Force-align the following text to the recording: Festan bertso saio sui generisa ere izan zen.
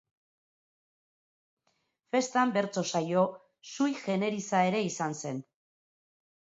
Festan 2.11 2.49
bertso 2.55 2.83
saio 2.93 3.23
sui 3.73 3.95
generisa 4.07 4.67
ere 4.73 4.85
izan 4.91 5.19
zen. 5.25 5.49